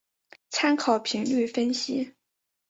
[0.49, 2.15] 参考频率分析。